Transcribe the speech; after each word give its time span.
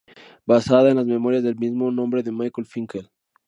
Basada 0.47 0.89
en 0.89 0.95
las 0.97 1.05
memorias 1.05 1.43
del 1.43 1.57
mismo 1.59 1.91
nombre 1.91 2.23
de 2.23 2.31
Michael 2.31 2.65
Finkel. 2.65 3.11